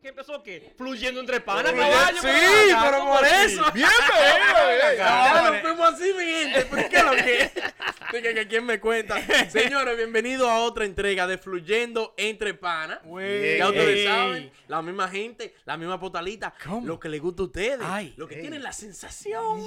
[0.00, 0.72] ¿Qué empezó qué?
[0.76, 2.20] Fluyendo entre panas, caballo.
[2.20, 2.28] sí,
[2.70, 3.52] acá, pero ¿cómo por así?
[3.54, 3.64] eso.
[3.72, 6.62] Bien, pero, Ya nos fuimos así, mi gente.
[6.66, 7.50] ¿Por qué lo que?
[8.12, 9.20] Dije que quién me cuenta.
[9.50, 13.00] Señores, bienvenidos a otra entrega de Fluyendo entre Panas.
[13.02, 14.04] Ya ustedes Ey.
[14.06, 16.86] saben, la misma gente, la misma potalita, ¿Cómo?
[16.86, 18.14] lo que les gusta a ustedes, Ay.
[18.16, 18.40] lo que Ey.
[18.42, 19.60] tienen la sensación.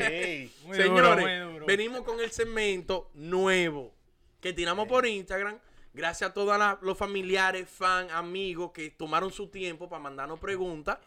[0.00, 0.52] Ey.
[0.62, 1.66] Muy Señores, duro, muy duro.
[1.66, 3.92] venimos con el segmento nuevo
[4.40, 5.58] que tiramos por Instagram.
[5.94, 10.98] Gracias a todos los familiares, fans, amigos que tomaron su tiempo para mandarnos preguntas.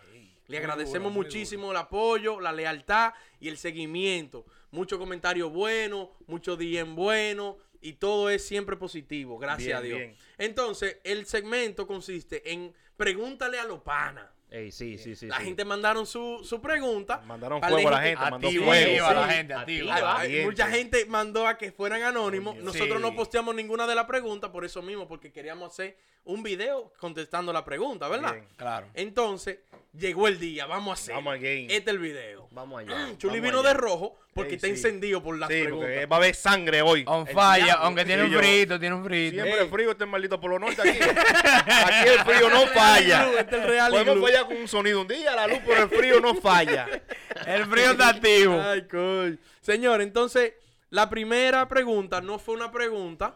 [0.47, 4.45] Le agradecemos muchísimo el apoyo, la lealtad y el seguimiento.
[4.71, 9.99] Muchos comentarios buenos, muchos DM buenos y todo es siempre positivo, gracias Bien, a Dios.
[9.99, 10.17] bien.
[10.37, 14.25] Entonces, el segmento consiste en pregúntale a los panas.
[14.49, 15.27] Ey, sí, sí, sí.
[15.27, 15.45] La sí.
[15.45, 17.21] gente mandaron su, su pregunta.
[17.25, 19.05] Mandaron fuego a la gente, mandó fuego.
[19.05, 20.21] a la gente, activa.
[20.45, 22.55] Mucha gente mandó a que fueran anónimos.
[22.57, 26.93] Nosotros no posteamos ninguna de las preguntas por eso mismo, porque queríamos hacer un video
[26.99, 28.33] contestando la pregunta, ¿verdad?
[28.33, 28.47] Bien.
[28.55, 28.87] Claro.
[28.93, 29.59] Entonces,
[29.97, 31.15] llegó el día, vamos a hacer.
[31.15, 31.63] Vamos al game.
[31.63, 32.47] Este es el video.
[32.51, 33.17] Vamos allá.
[33.17, 33.69] Chuli Vamos vino allá.
[33.69, 34.73] de rojo porque Ey, está sí.
[34.73, 35.87] encendido por las Sí, preguntas.
[35.89, 37.03] porque va a haber sangre hoy.
[37.07, 39.33] On El fire, aunque tiene Sí, un yo- frito, tiene un frito.
[39.41, 39.69] Siempre Ey.
[39.69, 40.99] frío este maldito polo norte aquí.
[41.01, 43.31] aquí el frío no falla.
[43.39, 45.89] Este es el real Podemos fallar con un sonido un día, la luz, pero el
[45.89, 46.87] frío no falla.
[47.45, 48.59] El frío está activo.
[48.61, 49.37] Ay, coño.
[49.61, 50.53] Señor, entonces,
[50.89, 53.35] la primera pregunta no fue una pregunta,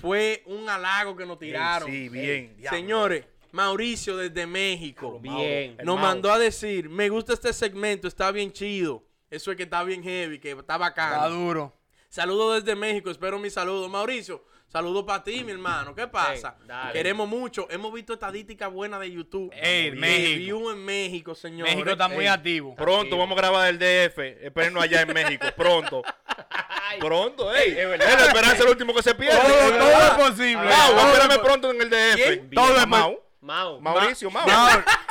[0.00, 1.88] fue un halago que nos tiraron.
[1.88, 2.56] Sí, bien.
[2.56, 2.78] diablo.
[2.78, 5.18] Señores, Mauricio desde México.
[5.20, 5.76] Bien.
[5.84, 9.04] Nos mandó a decir, me gusta este segmento, está bien chido.
[9.30, 11.30] Eso es que está bien heavy, que está Está bacano.
[11.30, 11.76] duro.
[12.08, 13.88] Saludos desde México, espero mi saludo.
[13.88, 15.94] Mauricio, saludo para ti, mi hermano.
[15.94, 16.58] ¿Qué pasa?
[16.92, 17.66] Queremos mucho.
[17.70, 19.50] Hemos visto estadísticas buenas de YouTube.
[19.54, 20.38] Ey, De México.
[20.38, 21.72] view en México, señores.
[21.74, 22.30] México está muy Ey.
[22.30, 22.74] activo.
[22.74, 24.18] Pronto vamos a grabar el DF.
[24.44, 25.46] Espérenos allá en México.
[25.56, 26.02] Pronto.
[26.98, 27.70] Pronto, ey.
[27.78, 28.06] Es verdad.
[28.18, 29.38] la esperanza es lo último que se pierde.
[29.40, 30.64] Todo, Es todo es posible.
[30.68, 32.54] Mau, espérame pronto en el DF.
[32.54, 33.10] Todo es Mau.
[33.40, 33.80] Mau.
[33.80, 33.80] Mau.
[33.80, 34.46] Mauricio, Mau.
[34.46, 34.68] Mau.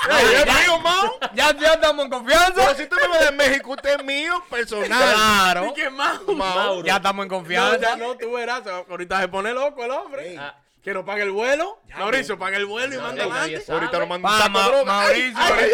[0.10, 1.20] Ey, ¿es mío, Mau?
[1.34, 2.76] Ya, ya estamos en Pero confianza.
[2.76, 4.88] si usted me ve de México, usted es mío personal.
[5.14, 5.66] Claro.
[5.68, 6.22] ¿Y qué más?
[6.28, 6.86] Mauro.
[6.86, 7.96] Ya estamos en No, ya confianza.
[7.98, 8.62] no, tú verás.
[8.90, 10.38] Ahorita se pone loco el hombre.
[10.40, 11.80] Ah, Que nos pague el vuelo.
[11.98, 13.72] Mauricio, pague el vuelo y No, manda no, adelante.
[13.72, 14.88] Ahorita nos manda un.
[14.88, 15.38] Mauricio.
[15.38, 15.70] Ay,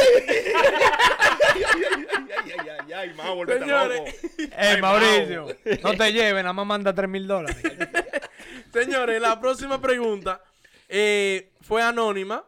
[1.56, 1.72] ay,
[2.60, 4.00] ay, ay, ay, Señores.
[4.00, 4.12] loco.
[4.40, 5.48] Eh, Ay, Mauricio,
[5.84, 7.58] no te lleves, nada más manda 3 mil dólares.
[8.74, 10.42] Señores, la próxima pregunta
[10.88, 12.44] eh, fue anónima.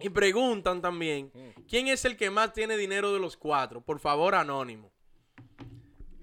[0.00, 1.32] Y preguntan también,
[1.68, 3.80] ¿quién es el que más tiene dinero de los cuatro?
[3.80, 4.92] Por favor, anónimo.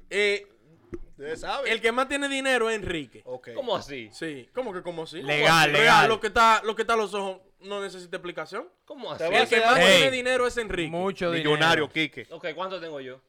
[0.09, 0.47] Eh,
[1.09, 1.69] Ustedes saben.
[1.72, 3.22] el que más tiene dinero es Enrique.
[3.25, 3.50] Ok.
[3.53, 4.09] ¿Cómo así?
[4.13, 5.22] Sí, ¿cómo que como sí?
[5.22, 6.07] Legal.
[6.07, 8.69] Lo que está, lo que está a los ojos no necesita explicación.
[8.86, 9.25] ¿Cómo así?
[9.25, 10.90] El que más tiene dinero es Enrique.
[10.90, 11.50] Mucho dinero.
[11.52, 12.28] Millonario, Quique.
[12.31, 13.19] Ok, ¿cuánto tengo yo?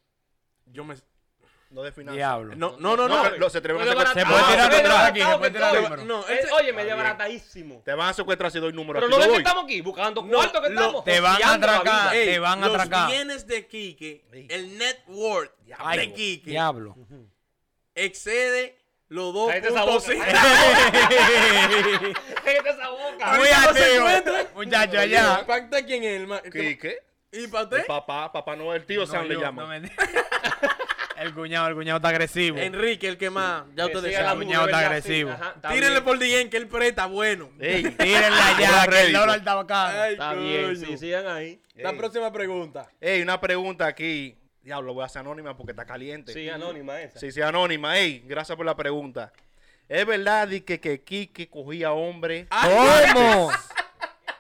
[0.66, 0.94] Yo me...
[1.68, 2.14] No de finanzas.
[2.16, 2.54] Diablo.
[2.54, 3.28] No, no, no, no.
[3.38, 4.14] No, se te van a secuestrar.
[4.14, 6.04] Se puede tirar atrás aquí, no, se puede tirar ok, el no, número.
[6.04, 7.82] No, Eh, oye, me dio baratadísimo.
[7.84, 9.00] Te van a secuestrar si doy número.
[9.00, 11.04] Pero aquí no ves que estamos aquí, buscando No, cuarto que lo- estamos.
[11.04, 12.12] te van a atracar.
[12.12, 15.50] te van a los bienes de Quique, el net worth
[15.96, 16.96] de Quique Diablo.
[17.96, 18.78] excede
[19.08, 20.04] los dos Cállate esa puntos.
[22.44, 23.36] Cállate esa boca.
[23.36, 23.48] Muy
[23.96, 24.46] encuentra.
[24.54, 25.44] Muchacho, allá.
[25.46, 26.98] ¿Para usted quién es el ma- Quique.
[27.32, 27.86] ¿Y para usted?
[27.86, 29.62] papá, papá no, el tío Sam le llama.
[29.62, 29.80] no me-
[31.18, 32.58] El cuñado, el cuñado está agresivo.
[32.58, 33.64] Enrique, el que más.
[33.74, 34.38] Ya Que ustedes saben.
[34.46, 35.30] cuñado mujer, está agresivo.
[35.30, 36.04] sí, ajá, está Tírenle bien.
[36.04, 37.50] por DM que él presta bueno.
[37.58, 40.00] Ey, Tírenle allá, que el dólar está bacano.
[40.02, 41.60] Ay, Está bien, sí, sigan ahí.
[41.74, 41.96] La Ey.
[41.96, 42.88] próxima pregunta.
[43.00, 44.36] Ey, una pregunta aquí.
[44.62, 46.32] Diablo, voy a hacer anónima porque está caliente.
[46.32, 47.18] Sí, anónima esa.
[47.20, 47.96] Sí, sí, anónima.
[47.98, 49.32] Ey, gracias por la pregunta.
[49.88, 53.52] ¿Es verdad que, que cogía hombre ¿Cómo?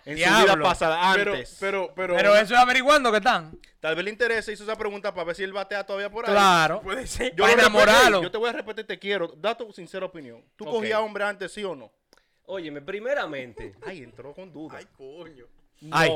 [0.06, 0.54] En su Diablo.
[0.54, 1.56] vida pasada Pero, antes?
[1.60, 2.16] pero, pero.
[2.16, 3.58] Pero eso es averiguando que están.
[3.80, 6.32] Tal vez le interese, hizo esa pregunta para ver si él batea todavía por ahí.
[6.32, 6.80] Claro.
[6.80, 7.34] Puede ser.
[7.36, 8.22] Yo, enamorarlo.
[8.22, 9.28] yo te voy a repetir, te quiero.
[9.36, 10.42] Da tu sincera opinión.
[10.56, 10.70] ¿Tú Ok.
[10.76, 11.92] cogías hombre antes, sí o no?
[12.46, 13.74] Óyeme, primeramente.
[13.84, 14.78] Ay, entró con duda.
[14.78, 15.44] Ay, coño.
[15.90, 16.10] Ay.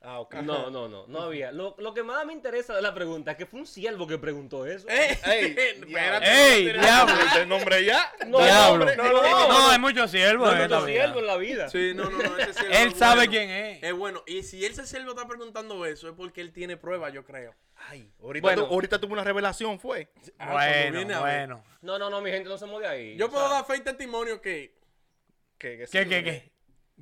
[0.00, 0.08] No.
[0.08, 0.34] Ah, ok.
[0.36, 1.50] No, no, no, no había.
[1.52, 4.18] Lo, lo que más me interesa de la pregunta es que fue un siervo que
[4.18, 4.86] preguntó eso.
[4.88, 6.26] Ey, Ey, espérate.
[6.54, 7.14] Ey, no, diablo.
[7.40, 8.12] ¿El nombre ya?
[8.26, 8.84] No, Diablo.
[8.84, 10.96] No, no, no, no, No, no, hay muchos siervos en esta muchos vida.
[11.02, 11.68] siervos en la vida.
[11.70, 12.38] Sí, no, no, no.
[12.38, 13.30] Ese siervo Él es sabe bueno.
[13.32, 13.82] quién es.
[13.82, 14.22] Es bueno.
[14.26, 17.54] Y si él se siervo está preguntando eso, es porque él tiene pruebas, yo creo.
[17.88, 18.66] Ay, ahorita, Bueno.
[18.68, 20.08] tu- ahorita tuvo una revelación, fue.
[20.38, 21.48] Ah, cuando Bueno, viene a ver.
[21.48, 21.64] bueno.
[21.82, 23.16] No, no, no, mi gente, no se mueve ahí.
[23.16, 24.76] Yo o puedo sea, dar fe y testimonio que.
[25.58, 26.52] ¿Qué, qué, ¿Qué, qué,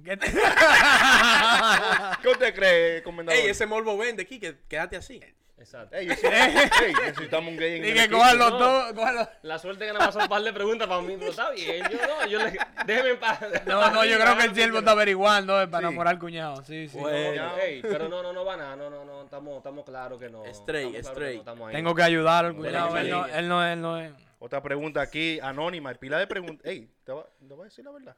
[0.03, 0.11] qué?
[0.11, 0.33] ¿Qué te-
[2.23, 3.41] ¿Qué usted cree, comendador?
[3.41, 5.21] Ey, ese morbo vende aquí, que quédate así.
[5.57, 5.97] Exacto.
[5.97, 8.19] Ey, ey, necesitamos un gay en el Dije, equipo.
[8.19, 8.59] cójalo No.
[8.59, 9.29] todo, cójalo.
[9.43, 11.83] La suerte que nada más son un par de preguntas para mí, pero está bien.
[11.91, 12.59] Yo no, yo le.
[12.87, 13.39] Déjeme en paz.
[13.67, 15.93] No, no, yo creo que el siervo está averiguando eh, para Sí.
[15.93, 16.63] enamorar al cuñado.
[16.65, 16.99] Sí, sí.
[16.99, 17.51] Bueno.
[17.51, 18.77] No, ey, pero no, no, no va nada.
[18.77, 19.23] No, no, no.
[19.25, 20.45] Estamos, estamos claros que no.
[20.45, 21.31] Straight, estamos claros straight.
[21.31, 21.75] que no estamos ahí.
[21.77, 22.97] Tengo que ayudar al cuñado.
[22.99, 24.13] Él no, él no, él no es.
[24.41, 26.67] Otra pregunta aquí, anónima, y pila de preguntas.
[26.67, 28.17] Ey, ¿te va, te voy a decir la verdad?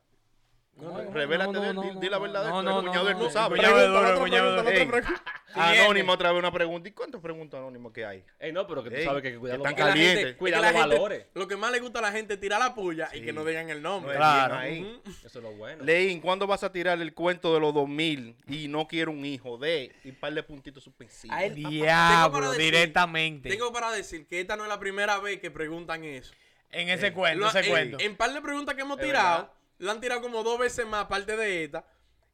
[0.79, 4.69] Revélate no, no, di- la verdad no, no, cuñado de él, no, cuñado cuñado.
[4.69, 4.89] Ey,
[5.55, 6.87] Anónimo otra vez una pregunta.
[6.89, 8.23] ¿Y cuántas preguntas anónimas que hay?
[8.39, 9.89] Ey, no, pero que tú Ey, sabes que hay que cuidar los están Que la
[9.89, 10.19] valores.
[10.19, 11.27] gente- Cuida los gente- valores.
[11.33, 13.43] Lo que más le gusta a la gente es tirar la puya y que no
[13.45, 14.17] digan el No nombre.
[14.17, 14.61] Claro.
[14.69, 15.01] bien.
[15.25, 15.83] Eso es lo bueno.
[15.83, 19.57] Leín, ¿cuándo vas a tirar el cuento de los 2000 y no quiero un hijo
[19.57, 21.35] de y par de puntitos suspensivos?
[21.35, 23.49] A él- Tengo Diablo, directamente.
[23.49, 26.35] Tengo para decir que esta no es la primera vez que preguntan eso.
[26.71, 27.97] En ese cuento, Lo- ese en, cuento.
[28.01, 29.56] en par de preguntas que hemos tirado.
[29.79, 31.85] Lo han tirado como dos veces más, aparte de esta.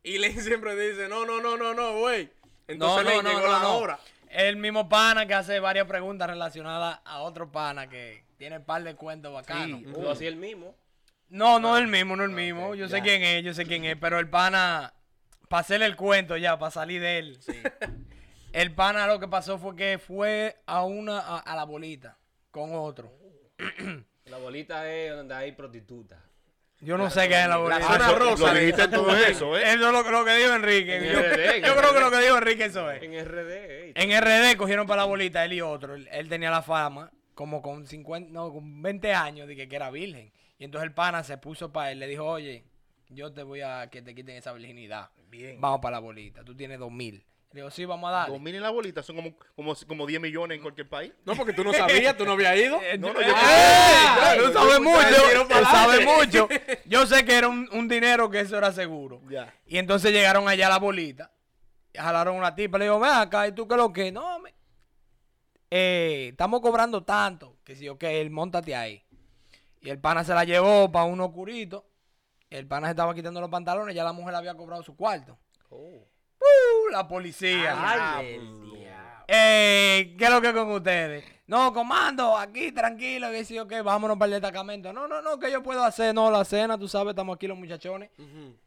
[0.03, 2.31] Y Lane siempre dice, no, no, no, no, no, güey.
[2.67, 3.99] Entonces Lane llegó la hora.
[4.29, 8.83] El mismo pana que hace varias preguntas relacionadas a otro pana que tiene un par
[8.83, 9.81] de cuentos bacanos.
[9.81, 9.93] Sí.
[9.93, 10.75] Tú así el mismo.
[11.29, 12.75] No, no el mismo, no el mismo.
[12.75, 12.97] yo ya.
[12.97, 13.97] sé quién es, yo sé quién es.
[14.01, 14.95] Pero el pana,
[15.49, 17.39] para hacerle el cuento ya, para salir de él.
[18.53, 22.19] El pana lo que pasó fue que fue a una, a, a la bolita
[22.51, 23.11] con otro.
[24.27, 26.19] La bolita es donde hay prostitutas.
[26.85, 27.81] Yo no sé qué es la bolita.
[27.81, 29.25] zona eso- rosa Lo dijiste todo Domingo.
[29.27, 29.63] eso, ¿eh?
[29.63, 30.97] Eso es lo, lo que dijo Enrique.
[30.97, 33.03] En Yo, RD, en yo creo que lo que dijo Enrique eso es.
[33.03, 33.93] En RD, ey.
[33.95, 35.95] En RD cogieron para la bolita él y otro.
[35.95, 39.77] Él, él tenía la fama como con 50, no, con 20 años de que, que
[39.77, 40.33] era virgen.
[40.59, 42.65] Y entonces el pana se puso para él, le dijo, oye,
[43.09, 45.11] yo te voy a que te quiten esa virginidad.
[45.31, 45.61] Bien.
[45.61, 47.25] Vamos para la bolita, tú tienes 2000.
[47.53, 48.33] Digo, sí, vamos a darle.
[48.33, 51.13] 2000 en la bolita son como, como, como 10 millones en cualquier país.
[51.27, 52.81] No, porque tú no sabías, tú no habías ido.
[52.83, 53.37] Eh, No, yo- no, eh, yo- ¡eh!
[53.37, 54.35] ¡Ah!
[54.39, 56.27] Tú Yo- sabes yo- mucho, yo tiro él para sabe adelante.
[56.27, 56.49] mucho.
[56.87, 59.21] Yo sé que era un, un dinero que eso era seguro.
[59.29, 59.53] Ya.
[59.67, 61.31] Y entonces llegaron allá a la bolita.
[61.93, 62.79] y Jalaron una tipa.
[62.79, 64.11] Le digo, ven acá, ¿y tú qué lo que?
[64.11, 64.55] No, me...
[65.71, 67.57] eh, estamos cobrando tanto.
[67.65, 69.05] Que si, ok, él, montate ahí.
[69.81, 71.85] Y el pana se la llevó para un oscurito.
[72.51, 73.95] El pana se estaba quitando los pantalones.
[73.95, 75.39] Ya la mujer había cobrado su cuarto.
[75.71, 76.07] Oh.
[76.43, 76.91] ¡Uh!
[76.91, 77.75] La policía.
[77.77, 79.25] Ay, el diablo.
[79.29, 81.25] Eh, ¿Qué es lo que con ustedes?
[81.45, 84.93] No, comando, aquí tranquilo, que sí, ok, vámonos para el destacamento.
[84.93, 87.59] No, no, no, que yo puedo hacer, no, la cena, tú sabes, estamos aquí los
[87.59, 88.11] muchachones.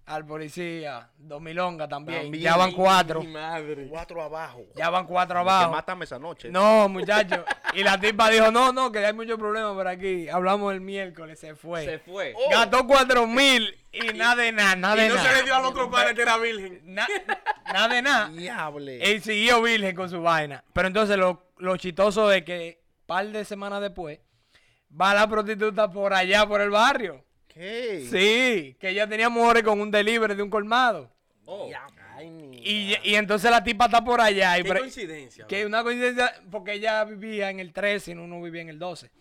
[0.06, 2.24] Al policía, dos milongas también.
[2.24, 2.44] También.
[2.44, 3.22] Ya van cuatro.
[3.22, 3.88] Mi madre.
[3.90, 4.62] Cuatro abajo.
[4.76, 5.72] Ya van cuatro Que abajo.
[5.72, 6.50] mátame esa noche.
[6.50, 7.40] No, muchachos.
[7.74, 10.28] Y la tipa dijo, no, no, que hay muchos problemas por aquí.
[10.30, 11.86] Hablamos el miércoles, se fue.
[11.86, 12.36] Se fue.
[12.52, 15.30] Gastó cuatro mil y nada de nada, nada de Y no nada.
[15.30, 16.82] se le dio al otro padre que era virgen.
[16.84, 17.08] Na-
[17.74, 18.30] nada de nada.
[18.30, 19.00] Diable.
[19.02, 20.64] Él siguió virgen con su vaina.
[20.72, 24.20] Pero entonces lo, lo chistoso es que par de semanas después
[25.00, 27.24] va la prostituta por allá, por el barrio.
[27.48, 28.06] ¿Qué?
[28.10, 31.12] Sí, que ella tenía mujeres con un delivery de un colmado.
[31.46, 31.70] Oh.
[32.18, 34.58] Ay, mi Y, y entonces la tipa está por allá.
[34.58, 35.48] Y Qué por- coincidencia.
[35.48, 39.12] que una coincidencia, porque ella vivía en el 13 y uno vivía en el 12.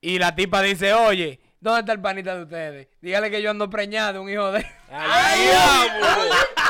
[0.00, 2.88] Y la tipa dice, oye, ¿dónde está el panita de ustedes?
[3.00, 4.64] Dígale que yo ando preñada de un hijo de...
[4.90, 6.06] ¡Ay, diablo!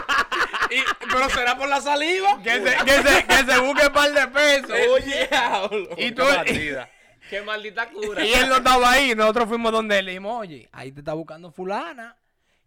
[0.78, 2.40] Y- pero será por la saliva.
[2.42, 4.70] que, se, que, se, que se busque un par de pesos.
[4.90, 5.28] Oye,
[5.96, 6.22] y, tú.
[7.28, 8.24] Qué maldita cura.
[8.24, 9.14] y él no estaba ahí.
[9.14, 10.04] Nosotros fuimos donde él.
[10.04, 12.16] Le dijimos, oye, ahí te está buscando fulana.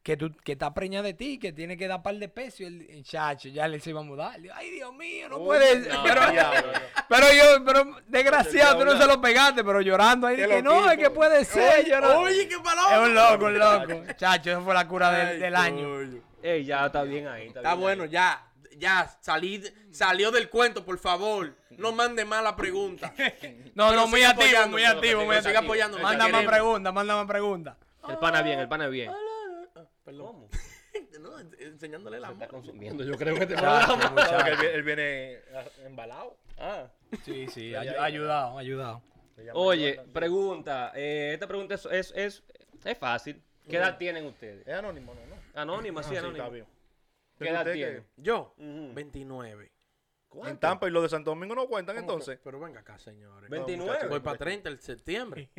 [0.03, 2.61] Que, tú, que está preñada de ti, que tiene que dar par de pesos.
[2.61, 4.41] Y el, el chacho ya le se iba a mudar.
[4.41, 5.93] Digo, Ay, Dios mío, no puede ser.
[5.93, 6.71] no, pero, diablo,
[7.07, 10.37] pero yo, pero desgraciado, tú no se lo pegaste, pero llorando ahí.
[10.37, 11.79] Que no, es que puede ser.
[11.81, 12.19] Oye, llorando.
[12.21, 14.13] oye, qué Es un loco, un loco.
[14.15, 16.28] Chacho, esa fue la cura del año.
[16.41, 17.47] Ey, ya está bien ahí.
[17.47, 18.09] Está, Está bien bueno, ahí.
[18.09, 18.45] ya.
[18.77, 21.53] Ya, salí, salió del cuento, por favor.
[21.71, 23.13] No mande mala pregunta.
[23.75, 25.63] No, Pero no, muy activo, muy activo, muy siga activo.
[25.65, 27.77] apoyando, Manda más preguntas, manda más preguntas.
[28.07, 29.11] El pana bien, el pana bien.
[30.05, 30.25] Perdón.
[30.27, 30.49] ¿Cómo?
[31.19, 32.55] No, enseñándole el Se está amor.
[32.55, 34.13] consumiendo, yo creo que te programa.
[34.15, 36.37] Porque él, viene- él viene ah, embalado.
[36.57, 36.87] Ah.
[37.25, 39.01] Sí, sí, ayudado, ayudado.
[39.53, 40.91] Oye, pregunta.
[40.95, 42.43] eh, esta pregunta es, es, es,
[42.85, 43.41] es fácil.
[43.69, 44.65] ¿Qué edad tienen ustedes?
[44.67, 45.28] Es anónimo, ¿no?
[45.53, 45.61] No?
[45.61, 46.43] Anónima, sí, Ah, anónima.
[46.45, 46.65] está bien.
[47.37, 47.77] ¿Qué edad ¿Usted qué?
[47.77, 48.05] tienen?
[48.17, 48.93] Yo, Ujú.
[48.93, 49.71] 29.
[50.45, 52.37] En Tampa y los de Santo Domingo no cuentan ¿Cómo entonces.
[52.37, 52.43] que?
[52.43, 53.49] Pero venga acá, señores.
[53.49, 54.07] 29.
[54.07, 55.49] Voy para 30 el septiembre.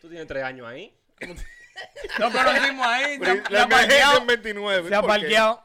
[0.00, 0.94] Tú tienes tres años ahí.
[2.18, 4.18] Nos conocimos ahí, se Pero ha- se la ha emergencia parqueado.
[4.20, 4.88] en 29.
[4.88, 5.20] Se ha ¿por qué?
[5.20, 5.64] parqueado.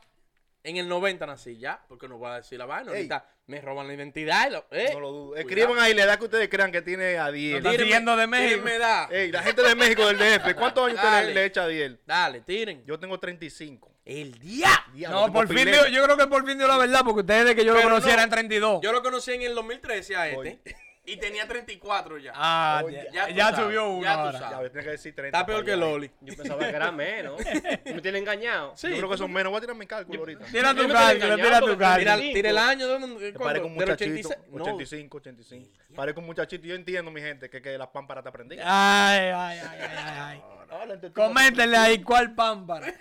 [0.68, 2.92] En el 90 nací ya, porque no voy a decir la vaina.
[2.92, 2.98] Ey.
[2.98, 4.48] Ahorita me roban la identidad.
[4.48, 4.90] y lo- eh.
[4.94, 5.26] No lo dudo.
[5.30, 5.48] Cuidado.
[5.48, 7.58] Escriban ahí la edad que ustedes crean que tiene a No 10.
[7.58, 8.50] está Tírenme- siguiendo de México.
[8.50, 9.14] tírenme edad.
[9.14, 12.00] Ey, la gente de México del DF, ¿cuántos años usted le, le echa a 10?
[12.08, 12.84] Dale, tiren.
[12.86, 13.92] Yo tengo 35.
[14.06, 14.94] El diablo.
[14.94, 17.22] Diablo, No, tengo por fin, dio- yo creo que por fin dio la verdad, porque
[17.22, 18.14] ustedes de que yo lo Pero conocí no.
[18.14, 18.80] eran 32.
[18.82, 20.38] Yo lo conocí en el 2013 a este.
[20.40, 20.60] Oye.
[21.08, 22.32] Y tenía 34 ya.
[22.36, 24.74] Ah, Oye, ya, ya ya subió uno ya tú sabes.
[24.74, 25.38] Ya, que decir 30.
[25.38, 25.76] Está peor que.
[25.76, 26.10] Loli.
[26.22, 27.40] Yo pensaba que era menos.
[27.86, 28.74] Me tiene engañado.
[28.76, 28.90] Sí.
[28.90, 29.52] Yo creo que son menos.
[29.52, 30.46] Voy a tirar mi cálculo ahorita.
[30.46, 32.18] Tira tu cálculo, tira tu cálculo.
[32.34, 32.88] Tira el año.
[32.88, 34.30] ¿de dónde- Parezco un muchachito.
[34.30, 34.38] 86.
[34.52, 34.64] No.
[34.64, 35.70] 85, 85.
[35.96, 36.66] Parezco un muchachito.
[36.66, 38.56] Yo entiendo, mi gente, que, que las pámparas te aprendí.
[38.60, 41.12] Ay, ay, ay, ay, ay.
[41.14, 42.88] Coméntenle ahí cuál pámpara.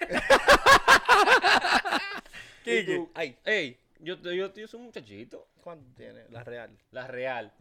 [2.64, 3.00] Kiki.
[3.14, 5.48] Ay, ey, yo, yo, yo soy un muchachito.
[5.62, 6.24] ¿Cuánto tiene?
[6.30, 6.70] La real.
[6.90, 7.52] La real.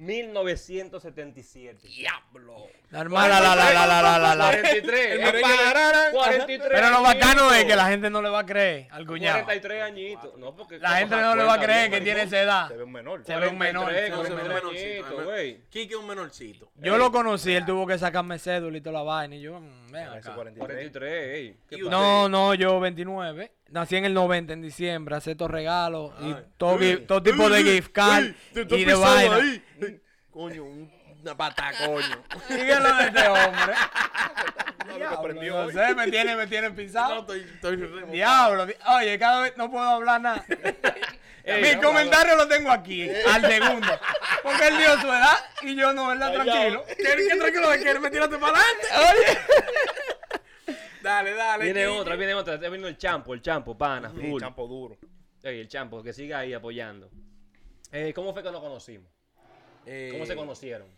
[0.00, 1.86] 1977.
[1.86, 2.66] Diablo.
[2.90, 4.44] Normal, la, la, la, la, la, la, la, la.
[4.50, 5.06] 43.
[5.12, 8.30] El eh, merengue de- pa- 43 Pero lo bacano es que la gente no le
[8.30, 9.44] va a creer al cuñado.
[9.44, 10.38] 43 añitos.
[10.38, 12.68] No, porque La gente no le va a creer que tiene esa edad.
[12.68, 13.24] Se ve un menor.
[13.26, 13.84] Se ve un menor.
[13.84, 15.60] 43, No, se ve un 43 menorcito, güey.
[15.68, 16.72] Quique es un menorcito.
[16.76, 19.36] Yo lo conocí, él tuvo que sacarme cédula y toda la vaina.
[19.36, 20.34] Y yo, mm, ven Ese acá.
[20.34, 20.56] 43.
[20.90, 21.34] 43,
[21.70, 21.80] ey.
[21.90, 23.52] No, no, yo 29.
[23.70, 25.14] Nací en el 90, en diciembre.
[25.16, 26.44] Acepto regalos y Ay.
[26.58, 28.24] todo, todo tipo de gift card
[28.54, 29.36] y de vaina.
[29.36, 29.62] ahí.
[30.30, 30.90] Coño, un-
[31.22, 32.24] una pata, coño.
[32.48, 33.74] Síguelo de este hombre.
[34.88, 37.20] No, Diablo, no sé, me tiene, me tiene No, pisado.
[37.20, 38.12] estoy, estoy rebotado.
[38.12, 40.44] Diablo, di- oye, cada vez no puedo hablar nada.
[41.44, 43.88] Ey, Mi no, comentario lo tengo aquí, al segundo.
[44.42, 46.32] Porque él dio su edad y yo no, ¿verdad?
[46.32, 46.84] Tranquilo.
[46.86, 48.86] ¿Qué, qué tranquilo de que me tiraste para adelante?
[48.96, 49.38] Oye.
[51.02, 51.64] Dale, dale.
[51.64, 52.54] Viene otra, viene otra.
[52.54, 54.40] Está viendo el champo, el champo, pana, Sí, full.
[54.40, 54.98] champo duro.
[55.42, 57.08] Ey, el champo, que siga ahí apoyando.
[57.92, 59.10] Eh, ¿Cómo fue que nos conocimos?
[59.86, 60.88] Eh, ¿Cómo se conocieron?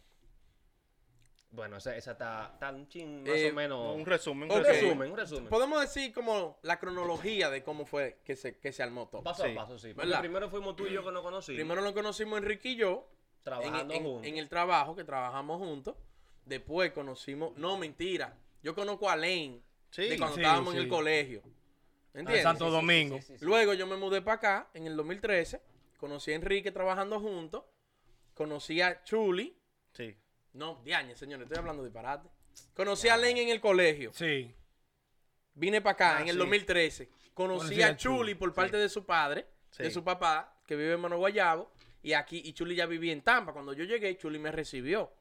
[1.50, 3.94] Bueno, esa, esa está, está un chin más Eh, o menos.
[3.94, 5.11] Un resumen, un resumen.
[5.12, 5.47] un resumen.
[5.49, 9.23] Podemos decir como la cronología de cómo fue que se, que se armó todo.
[9.23, 9.50] Paso Sí.
[9.50, 9.92] a paso, sí.
[9.94, 11.56] Primero fuimos tú y yo que nos conocimos.
[11.59, 13.06] Primero nos conocimos Enrique y yo.
[13.38, 14.26] En, trabajando en- juntos.
[14.26, 15.94] en el trabajo, que trabajamos juntos.
[16.47, 17.56] Después conocimos.
[17.59, 18.35] No, mentira.
[18.62, 19.61] Yo conozco a Lane.
[19.93, 20.09] Sí.
[20.09, 20.85] de cuando Sí, estábamos en sí.
[20.85, 21.43] el colegio.
[22.15, 22.43] A ¿Entiendes?
[22.43, 23.19] Santo Domingo.
[23.19, 23.45] Sí, sí, sí.
[23.45, 25.63] Luego yo me mudé para acá en el 2013.
[25.99, 27.63] Conocí a Enrique trabajando juntos.
[28.35, 29.57] Conocí a Chuli.
[29.93, 30.17] Sí.
[30.55, 32.29] No, diañe, señores, estoy hablando disparate.
[32.75, 34.13] Conocí a Len en el colegio.
[34.13, 34.53] Sí.
[35.55, 36.39] Vine para acá Ah, en el sí.
[36.39, 37.09] 2013.
[37.35, 39.85] Conocí Conocí a a Chuli, Chuli por parte de su padre, Sí.
[39.85, 41.71] de su papá, que vive en Mano Guayabo.
[42.03, 43.53] Y aquí, y Chuli ya vivía en Tampa.
[43.53, 45.13] Cuando yo llegué, Chuli me recibió.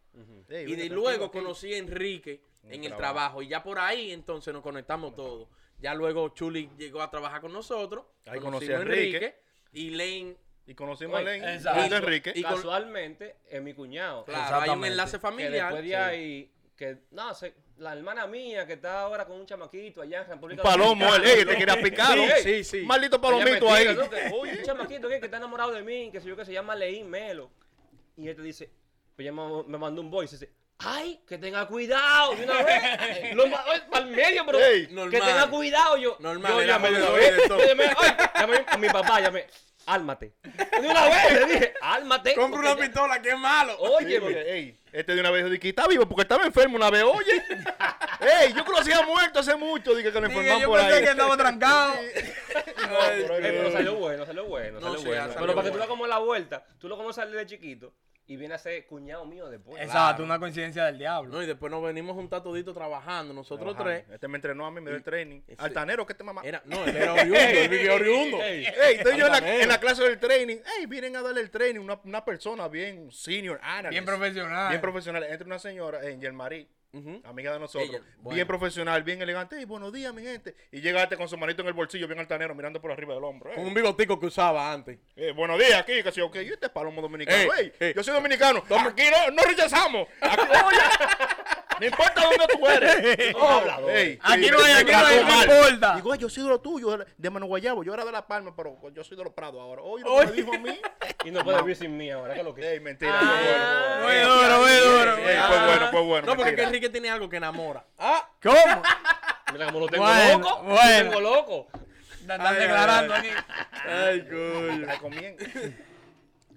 [0.50, 1.38] Y de luego aquí.
[1.40, 2.98] conocí a Enrique En en el el trabajo.
[2.98, 3.42] trabajo.
[3.44, 5.48] Y ya por ahí entonces nos conectamos todos.
[5.80, 8.06] Ya luego Chuli llegó a trabajar con nosotros.
[8.28, 9.36] Ahí conocí a Enrique.
[9.74, 10.36] Y Lane,
[10.68, 11.86] Y conocimos a Oye, Len exacto.
[11.86, 12.34] y de Enrique.
[12.36, 14.26] Y Casualmente, es mi cuñado.
[14.26, 15.74] claro, hay un enlace Que familiar.
[15.74, 15.94] después de Sí.
[15.96, 20.28] ahí, que, no sé, la hermana mía que está ahora con un chamaquito allá en
[20.30, 21.34] República Palomo, él, Dominicana.
[21.40, 22.18] ey, te quería picar.
[22.18, 22.82] Sí, sí, sí.
[22.86, 23.88] Maldito palomito ahí.
[23.88, 24.10] tira, ¿no?
[24.10, 26.54] Que, Oye, un chamaquito que, que está enamorado de mí, que sé yo que se
[26.54, 27.50] llama Leín Melo.
[28.18, 28.70] Y él te dice,
[29.16, 32.64] pues ella me, me mandó un voice y dice, ay, que tenga cuidado de una
[32.64, 33.34] vez.
[33.36, 33.56] Lo oye,
[33.92, 35.22] al medio, pero Ey, que normal.
[35.22, 35.98] tenga cuidado.
[35.98, 37.36] Yo, Normal, yo llamé de una vez.
[37.38, 37.48] de.
[37.48, 37.86] Yo llamé,
[38.40, 39.46] llamé a mi papá, llamé,
[39.86, 40.34] álmate.
[40.44, 42.34] De una vez le dije, álmate.
[42.36, 43.78] Compra una ya- pistola, que es malo.
[44.00, 46.90] Sí, porque, ey, este de una vez dijo que está vivo porque estaba enfermo una
[46.90, 47.04] vez.
[47.04, 47.44] Oye,
[48.42, 49.94] ey, yo conocía muerto hace mucho.
[49.96, 51.04] Dije que lo Dije, informaron yo por pensé ahí.
[51.04, 51.94] que estaba trancado.
[51.94, 53.72] Por ahí Eh, pero no.
[53.72, 55.22] salió bueno, salió bueno, No, salió sí, bueno.
[55.22, 55.78] ha salido Pero para que tú bueno.
[55.78, 57.94] veas como la vuelta, tú lo conoces desde chiquito
[58.32, 59.82] y viene a ser cuñado mío después.
[59.82, 61.32] Exacto, una coincidencia del diablo.
[61.32, 64.04] No, y después nos venimos juntar toditos trabajando, nosotros Trabajando.
[64.06, 64.14] tres.
[64.16, 65.42] Este me entrenó a mí, me dio el training.
[65.48, 66.42] Ese- Altanero, que te mamá.
[66.44, 68.42] Era, no, él era oriundo, él vivía oriundo.
[68.42, 69.64] Ey, Ey, estoy yo en la, Altanero.
[69.64, 70.58] en la clase del training.
[70.80, 71.80] Ey, vienen a darle el training.
[71.82, 73.92] Una, una persona bien senior, analyst.
[73.92, 74.70] Bien profesional.
[74.70, 75.24] Bien profesional.
[75.24, 76.34] Entra una señora, Angel
[77.24, 77.90] Amiga de nosotros.
[77.90, 78.36] Ella, bueno.
[78.36, 79.56] Bien profesional, bien elegante.
[79.58, 80.56] Ey, buenos días, mi gente.
[80.74, 83.54] Y llegaste con su manito en el bolsillo, bien altanero, mirando por arriba del hombro.
[83.54, 85.00] Con un bigotico que usaba antes.
[85.16, 86.36] eh, buenos días, aquí, que sí, ok.
[86.40, 87.54] Yo este es palomo dominicano.
[87.54, 87.94] Ey, Ey, ey.
[87.96, 88.62] yo soy dominicano.
[88.78, 90.08] Aquí no, no rechazamos.
[90.20, 90.78] Aquí, oye,
[91.82, 92.96] no importa dónde tú eres.
[93.90, 95.96] Ey, Aquí no hay, aquí no hay, no importa.
[95.96, 97.84] Digo, "Ay, yo soy de lo tuyo, de Mano Guayabo.
[97.84, 99.82] Yo era de La Palma, pero yo soy de los Prados ahora.
[99.82, 100.80] Oye, lo que me dijo a mí.
[101.26, 102.72] Y no puede vivir sin mí ahora, ¿qué es lo que?
[102.74, 103.14] Ey, mentira.
[103.20, 105.16] Ah, fue bueno, Muy duro, muy duro.
[105.16, 105.88] fue bueno.
[105.92, 106.28] Fue bueno.
[106.28, 106.64] No, porque que.
[106.64, 107.84] Enrique tiene algo que enamora.
[107.98, 108.56] Ah, ¿Cómo?
[109.54, 110.64] Mira cómo lo tengo Bueno, loco.
[110.64, 111.10] Lo bueno.
[111.10, 111.68] tengo loco.
[112.22, 113.30] Están declarando ay, aquí.
[113.88, 115.20] ay, coño.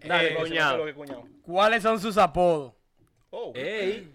[0.05, 0.77] Dale, Eh, coñado.
[0.79, 1.25] Lo que cuñado.
[1.43, 2.73] ¿Cuáles son sus apodos?
[3.31, 3.53] Oh.
[3.55, 4.13] Ey,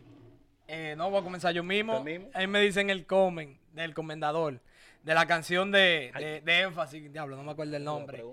[0.72, 2.06] Eh, no voy a comenzar yo mismo.
[2.34, 4.60] Ahí me dicen el comen del comendador.
[5.04, 8.24] De la canción de, de, de énfasis, diablo, no me acuerdo el nombre.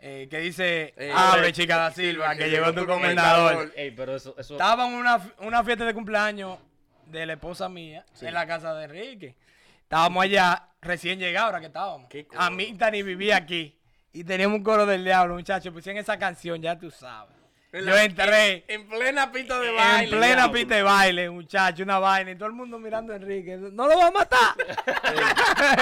[0.00, 3.72] eh, que dice, Eh, abre chica da Silva, que llegó tu comendador.
[3.76, 4.54] ey, pero eso, eso.
[4.54, 6.58] Estaba en una, una fiesta de cumpleaños
[7.06, 9.36] de la esposa mía en la casa de Enrique.
[9.82, 12.08] Estábamos allá, recién llegado, ahora que estábamos.
[12.36, 13.76] A mí ni vivía aquí.
[14.12, 15.72] Y teníamos un coro del diablo, muchachos.
[15.72, 17.36] Pusieron esa canción, ya tú sabes.
[17.72, 20.04] En Yo entré En plena pista de baile.
[20.04, 20.52] en plena diablo.
[20.52, 22.32] pista de baile, muchacho, una vaina.
[22.32, 23.56] Y todo el mundo mirando a Enrique.
[23.56, 24.54] ¿No lo va a matar?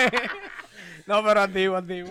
[1.06, 2.10] no, pero activo, activo.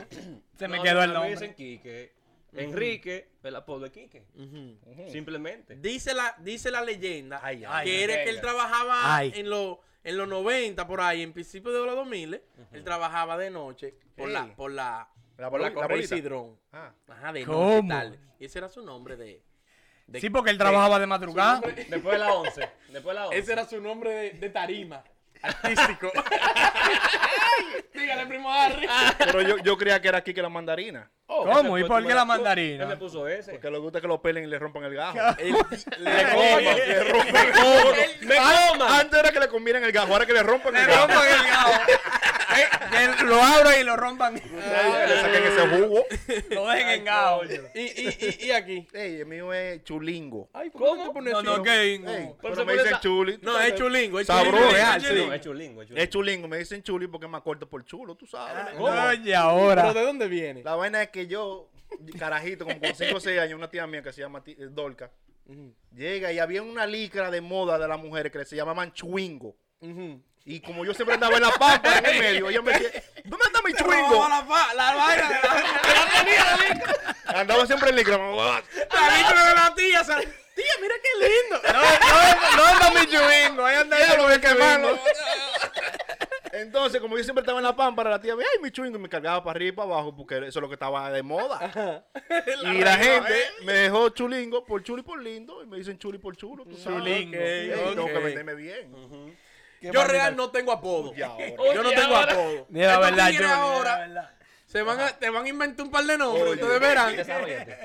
[0.57, 1.31] Se me No, quedó el nombre.
[1.31, 2.13] Dicen Quique.
[2.53, 4.23] Enrique, el apodo de Quique.
[5.11, 5.75] Simplemente.
[5.75, 9.31] Dice la, dice la leyenda Ay, que era que él trabajaba Ay.
[9.35, 12.41] en los en los 90 por ahí, en principio de los 2000,
[12.71, 16.55] él trabajaba de noche por la por la La por la la.
[16.71, 16.93] Ah.
[17.09, 17.75] Ajá, de ¿Cómo?
[17.75, 18.19] noche tarde.
[18.39, 19.43] Y ese era su nombre de,
[20.07, 21.61] de- Sí, porque él trabajaba de madrugada.
[21.61, 22.69] Después de la 11.
[22.89, 23.37] Después de la 11.
[23.39, 25.03] ese era su nombre de, de tarima
[25.41, 26.11] artístico.
[27.93, 28.87] Dígale, primo Harry.
[29.17, 31.09] Pero yo, yo creía que era aquí que la mandarina.
[31.25, 31.77] ¿Cómo?
[31.77, 32.95] ¿Y por qué la Él me mandarina?
[32.97, 33.51] puso ese.
[33.51, 35.17] Porque le gusta que lo pelen y le rompan el gajo.
[35.39, 36.73] Le le coman, coma.
[36.73, 37.45] le rompan
[38.21, 38.83] el ¡Me gajo.
[38.83, 41.07] Antes era que le comieran el gajo, ahora que le rompan Le el gajo.
[41.07, 41.71] rompan el gajo.
[42.61, 44.33] Eh, que lo abran y lo rompan.
[44.53, 46.05] Le saquen ese jugo.
[46.51, 47.41] Lo dejen en gajo.
[47.73, 48.87] Y, y, y, y aquí.
[48.93, 50.49] Ey, el mío es chulingo.
[50.53, 51.03] Ay, ¿por ¿Cómo?
[51.07, 53.39] te pones No, no, que Ey, Pero pero se me dicen chuli.
[53.41, 54.19] No, es chulingo.
[54.19, 54.71] Es Sabroso.
[54.71, 55.81] real, No, es chulingo, es chulingo.
[55.95, 58.73] Es chulingo, me dicen chuli porque me acuerdo por chulo, tú sabes.
[58.79, 59.93] Oye, ¿Pero ahora.
[59.93, 60.63] de dónde viene?
[60.63, 61.69] La vaina es que yo,
[62.17, 65.11] carajito, como con 5 o 6 años, una tía mía que se llama eh, Dolca,
[65.45, 69.55] Ujú, llega y había una licra de moda de las mujeres que se llamaban chuingo.
[69.79, 70.21] ujú.
[70.49, 73.45] Y como yo siempre andaba en la pampa, en el medio, ella me decía, ¿dónde
[73.47, 74.29] está mi No, chuingo?
[74.29, 78.17] la, la vaina de la, Andaba siempre en licra.
[78.17, 78.61] la
[79.17, 80.03] licra de la tía.
[80.55, 81.61] tía, mira qué lindo.
[81.73, 83.65] No, no, no anda mi chubingo.
[83.65, 84.99] Ahí anda Ya el lo voy chubingo.
[86.53, 89.01] Entonces, como yo siempre estaba en la pámpara, la tía me ay, mi chuingo, y
[89.01, 92.05] me cargaba para arriba y para abajo, porque eso es lo que estaba de moda.
[92.63, 96.19] y la gente me dejó chulingo por chulo y por lindo, y me dicen chuli
[96.19, 96.99] por chulo, tú sabes.
[96.99, 97.37] Chulingo.
[97.37, 99.37] Tengo que venderme bien.
[99.81, 101.13] Yo real no tengo apodo.
[101.13, 102.33] Yo no tengo ahora.
[102.33, 102.65] apodo.
[102.69, 104.31] Ni la Estos verdad, la ahora verdad.
[104.65, 106.43] se van a, te van a inventar un par de nombres.
[106.43, 106.61] Oye.
[106.63, 107.15] Ustedes verán.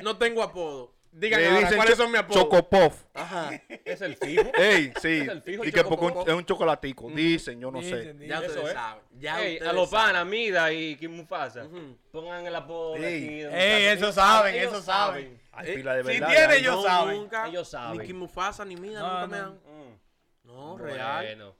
[0.02, 0.94] No tengo apodo.
[1.14, 2.42] Digan ahora, dicen cuáles son mis apodos.
[2.42, 3.02] Chocopuff.
[3.12, 3.50] Ajá.
[3.84, 4.50] Es el fijo.
[4.54, 5.18] Ey, sí.
[5.20, 7.10] Es el fijo, y que porque un- es un chocolatico.
[7.10, 8.12] Dicen, yo no Dicen, sé.
[8.14, 8.28] dicen.
[8.28, 8.72] Ya ustedes es.
[8.72, 9.02] saben.
[9.18, 11.66] Ya Ey, ustedes a los panas, Mida y Kim Mufasa,
[12.10, 13.44] pongan el apodo de Ey.
[13.44, 13.54] aquí.
[13.54, 15.38] Ey, eso saben, Ellos eso saben.
[15.52, 16.28] Hay Eh, pila de si verdad.
[16.34, 16.60] tiene, ahí.
[16.60, 17.16] ellos No, saben.
[17.18, 17.46] Nunca.
[17.46, 17.98] Ellos saben.
[17.98, 19.28] Ni Kim Mufasa ni Mida No, nunca no.
[19.28, 19.52] me dan.
[19.52, 19.98] Mm.
[20.44, 21.54] No, real.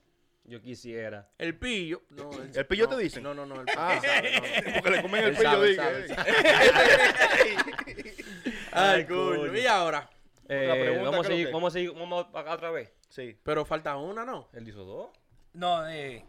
[0.45, 1.29] Yo quisiera.
[1.37, 2.01] El pillo.
[2.09, 3.23] No, ¿El pillo no, te dicen?
[3.23, 3.61] No, no, no.
[3.61, 3.77] El pillo.
[3.79, 4.41] Ah, sabe, no.
[4.81, 5.83] porque le comen el Él pillo, sabe, digo.
[5.83, 6.05] sabe.
[8.71, 9.55] Ay, coño.
[9.57, 10.09] Y ahora.
[10.49, 12.93] Eh, pregunta, vamos, a ¿qué es lo seguir, vamos a seguir, vamos acá otra vez.
[13.09, 13.37] Sí.
[13.43, 14.49] Pero falta una, ¿no?
[14.53, 15.09] Él hizo dos.
[15.53, 16.25] No, eh.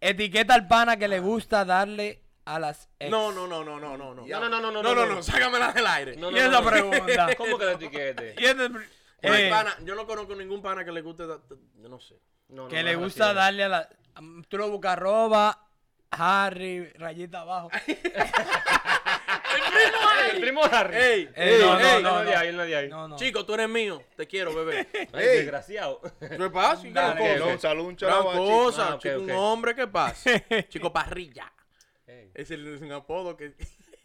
[0.00, 3.10] Etiqueta al pana que le gusta darle a las ex.
[3.10, 4.14] No, no, no, no, no, no.
[4.14, 6.16] No, No, no, no, no, no, no, no, sácamela del aire.
[6.16, 6.70] No, Y no, esa no, no.
[6.70, 7.34] pregunta.
[7.36, 8.34] ¿Cómo que la etiquete?
[8.38, 8.68] Y este-
[9.24, 11.24] eh, pana, yo no conozco ningún pana que le guste.
[11.24, 12.16] Yo no sé.
[12.52, 13.88] No, que no, le gusta darle a la.
[14.48, 15.66] Tú lo buscas arroba,
[16.10, 17.70] Harry, rayita abajo.
[20.34, 20.96] El primo Harry.
[20.96, 22.02] Ey, Eh, ey, no, no, ey.
[22.02, 22.88] No no, es de ahí, él no de ahí.
[22.88, 23.16] No, no.
[23.16, 24.02] Chico, tú eres mío.
[24.16, 24.88] Te quiero, bebé.
[25.12, 25.36] Ay, Ey.
[25.38, 26.00] desgraciado.
[26.20, 26.82] ¿Qué pasa?
[26.90, 27.72] Dale, ¿Qué ok, No, cosa?
[27.72, 28.22] un chico.
[28.32, 30.30] cosa, Ah, chico, un hombre, ¿qué pasa?
[30.68, 31.52] Chico parrilla.
[32.06, 32.30] Ey.
[32.34, 33.54] Es el es un apodo que.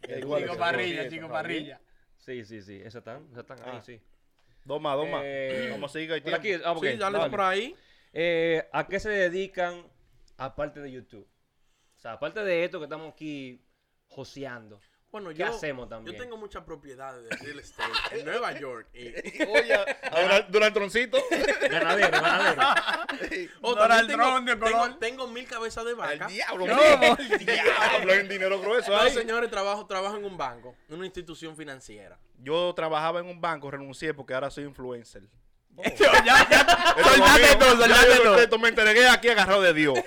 [0.04, 1.82] Ey, ¿cuál es Chico parrilla, Sí, chico esa parrilla.
[2.18, 2.76] Sí, sí, sí.
[2.80, 3.82] Esas están, esas están ahí, Ah.
[3.86, 4.02] sí.
[4.64, 5.22] Dos más, dos más.
[5.24, 7.30] Eh, Vamos a seguir aquí, ah, sí, dale dale.
[7.30, 7.76] por ahí.
[8.20, 9.86] Eh, ¿A qué se dedican
[10.38, 11.28] aparte de YouTube?
[11.96, 13.64] O sea, aparte de esto que estamos aquí
[14.08, 14.80] joseando.
[15.12, 16.16] Bueno, ¿Qué yo, hacemos también?
[16.18, 18.90] yo tengo muchas propiedades de real estate en Nueva York.
[18.94, 19.08] Y,
[19.44, 19.74] Oye,
[20.12, 21.20] ahora durante troncito.
[21.70, 22.62] Ganadero, ganadero.
[24.08, 25.00] Trump de color.
[25.00, 26.28] tengo mil cabezas de El vaca.
[26.28, 26.66] diablo.
[26.66, 27.18] ¿Cómo?
[27.20, 29.12] El diablo, un dinero grueso No, ahí.
[29.12, 32.18] señores, trabajo, trabajo en un banco, en una institución financiera.
[32.40, 35.22] Yo trabajaba en un banco, renuncié porque ahora soy influencer.
[36.00, 36.48] Ya, ya.
[36.98, 37.04] Ya
[37.60, 38.42] soltate yo todo.
[38.42, 40.00] esto me entregué aquí agarrado de Dios.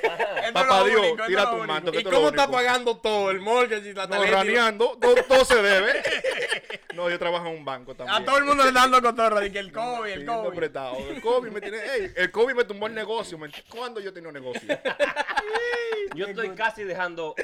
[0.53, 1.93] Papá Dios, tira tu manto.
[1.95, 3.31] ¿Y cómo está pagando todo?
[3.31, 6.03] El mortgage y la No, raneando, todo, todo se debe.
[6.95, 8.21] No, yo trabajo en un banco también.
[8.21, 9.39] A todo el mundo le dando cotorra.
[9.41, 10.63] De que el COVID, el COVID.
[11.09, 11.79] El COVID me tiene.
[11.79, 13.39] ey, el COVID me tumbó el negocio.
[13.71, 14.63] ¿Cuándo yo tenía un negocio?
[16.15, 17.35] Yo estoy casi dejando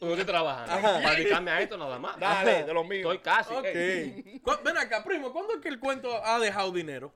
[0.00, 0.80] donde estoy trabajando.
[1.02, 2.18] Para dedicarme a esto nada más.
[2.18, 3.00] Dale, de lo mío.
[3.12, 3.52] Estoy casi.
[3.54, 3.64] Ok.
[3.66, 7.12] Ey, Cu- Ven acá, primo, ¿cuándo es que el cuento ha dejado dinero?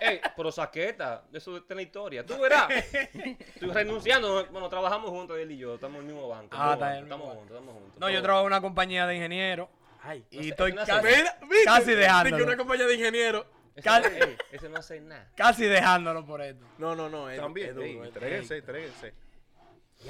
[0.00, 2.24] Ey, pero saqueta, eso está en la historia.
[2.26, 2.68] Tú verás.
[2.70, 4.46] Estoy renunciando.
[4.50, 5.74] Bueno, trabajamos juntos él y yo.
[5.74, 6.48] Estamos en el mismo banco.
[6.52, 8.00] Ah, Estamos está en el estamos juntos, estamos juntos.
[8.00, 9.68] No, yo trabajo en una compañía de ingenieros.
[10.02, 10.24] Ay.
[10.30, 11.64] Y sé, estoy casi, Mira, ¿viste?
[11.64, 11.94] Casi
[12.36, 13.46] que una compañía de ingenieros.
[13.74, 15.28] Ese, Casi- no- ey, ese no hace nada.
[15.34, 16.64] casi dejándolo por esto.
[16.78, 17.30] No, no, no.
[17.30, 17.68] Es, También.
[17.68, 19.14] es duro, ey, es- Entréguense, entréguense.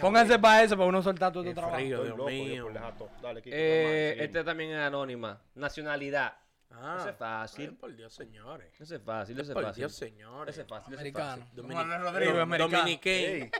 [0.00, 1.78] Pónganse para eso, para uno soltar todo Qué este trabajo.
[1.78, 1.96] frío.
[1.96, 2.64] Estoy Dios loco yo mío.
[2.64, 3.10] por dejar todo.
[3.20, 5.38] Dale, Kiko, Eh, este también es anónima.
[5.54, 6.32] Nacionalidad.
[6.74, 7.68] Ah, Ese es fácil.
[7.70, 8.68] ay, por Dios, señores.
[8.80, 9.80] Ese es fácil, ese es Por fácil.
[9.82, 10.54] Dios, señores.
[10.54, 11.42] Ese es fácil, ese es Americano.
[11.42, 11.56] fácil.
[11.56, 12.78] Dominic- Juan Rodríguez, americano.
[12.78, 13.42] Dominique.
[13.42, 13.50] Ey,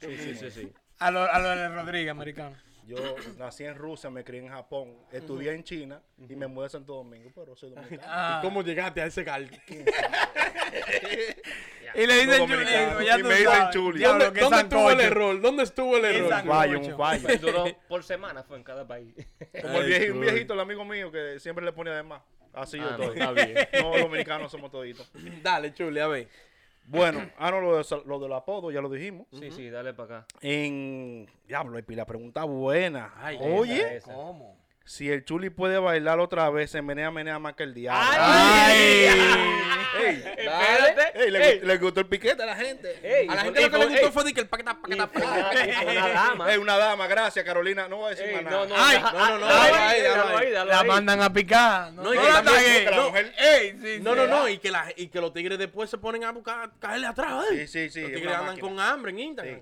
[0.00, 0.72] Sí, sí, sí, sí.
[0.98, 2.56] A lo, a lo de Rodríguez, americano.
[2.86, 2.96] yo
[3.38, 6.94] nací en Rusia, me crié en Japón, estudié en China y me mudé a Santo
[6.94, 8.02] Domingo, pero soy dominicano.
[8.06, 8.40] Ah.
[8.42, 9.48] ¿Y cómo llegaste a ese cal?
[11.94, 12.46] Y le dicen
[13.04, 14.02] ya Y me dicen chuli.
[14.02, 14.26] ¿Dónde,
[14.60, 15.40] estuvo el error?
[15.40, 16.32] ¿Dónde estuvo el error?
[16.32, 17.28] Un fallo, un fallo.
[17.40, 19.14] Duró por semana, fue en cada país.
[19.60, 22.22] Como el, viejito, el amigo mío, que siempre le ponía de más.
[22.52, 23.18] Así yo Ah, no, estoy.
[23.20, 23.68] está bien.
[23.82, 25.10] No, los dominicanos somos toditos.
[25.42, 26.28] Dale, chule, a ver.
[26.86, 29.26] Bueno, ah, no, lo, de- lo del apodo ya lo dijimos.
[29.32, 30.26] Sí, sí, dale para acá.
[30.40, 31.28] En.
[31.46, 33.12] Diablo, Epi, la pregunta buena.
[33.16, 34.14] Ay, Oye, Esa, esa.
[34.14, 34.56] ¿Cómo?
[34.90, 38.08] Si el chuli puede bailar otra vez, se menea, menea más que el diablo.
[38.12, 38.74] Ay.
[38.74, 41.22] Ey, Espérate.
[41.24, 41.60] ey, le, Ey.
[41.60, 42.98] le gustó el piquete a la gente.
[43.00, 44.40] Ey, A la y gente con- lo que le ey, gustó ey, fue de que
[44.40, 45.84] el paqueta, paqueta, y paqueta.
[45.92, 46.52] y una dama.
[46.52, 47.86] Ey, una dama, gracias, Carolina.
[47.86, 48.66] No voy a decir Ey, más no, nada.
[48.66, 50.88] no, Ay, deja- no, no, no, La ahí.
[50.88, 51.92] mandan a picar.
[51.92, 54.16] No, y no que la también- la No, mujer- Ey, sí, No, sí.
[54.16, 57.06] no, no, y que, la, y que los tigres después se ponen a buscar, caerle
[57.06, 57.44] atrás.
[57.50, 57.66] Sí, ¿eh?
[57.68, 58.00] sí, sí.
[58.00, 59.60] Los es tigres andan con hambre en Instagram.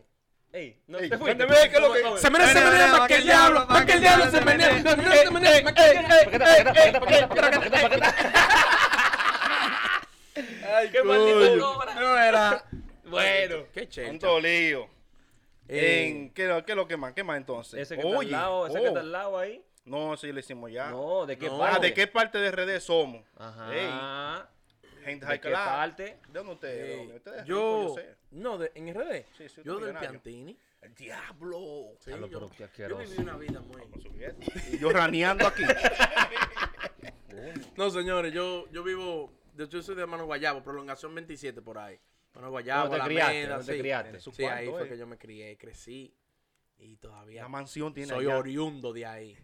[0.53, 1.37] Ey, no Ey, te fuiste.
[1.47, 3.93] cuéntame, ¿qué es lo que- Se menea, se Menea, más que el diablo, más que
[3.93, 4.83] el diablo se menea.
[4.83, 6.15] Se menea, se menea más que el diablo.
[10.75, 11.95] Ay, Qué maldito cobra.
[11.95, 12.65] No era.
[13.05, 13.57] Bueno.
[13.73, 14.11] Qué chévere.
[14.13, 14.89] Tanto lío.
[15.69, 17.13] Eh, En, ¿qué, ¿Qué es lo que más?
[17.13, 17.81] ¿Qué más entonces?
[17.81, 18.89] Ese que está al lado, ese que oh.
[18.89, 19.63] está al lado ahí.
[19.85, 20.91] No, sí, lo hicimos ya.
[20.91, 21.59] No, ¿de qué No.
[21.59, 21.77] parte?
[21.77, 23.23] Ah, ¿de qué parte de RD somos?
[23.37, 24.49] Ajá.
[25.09, 26.05] Gente ¿De qué parte?
[26.29, 27.11] ¿De dónde ustedes?
[27.11, 27.13] eh?
[27.17, 28.17] Ustedes yo, ricos, sé.
[28.33, 29.25] no, de, en RD.
[29.37, 29.99] Sí, sí, yo usted del.
[29.99, 30.59] Piantini.
[30.83, 31.95] El diablo.
[31.99, 33.83] Sí, Diablo, yo, pero qué yo viví una vida muy...
[34.73, 35.63] Y yo raneando aquí.
[37.77, 41.99] No, señores, yo, yo vivo, yo, yo soy de Mano Guayabo, prolongación 27 por ahí.
[42.35, 43.49] Mano Guayabo, ¿Dónde te Alameda, criaste?
[43.49, 43.79] ¿Dónde te sí.
[43.79, 44.21] criaste?
[44.33, 44.89] Sí, ahí fue eh.
[44.89, 46.13] que yo me crié, crecí
[46.79, 48.39] y todavía La mansión tiene soy allá.
[48.39, 49.39] oriundo de ahí.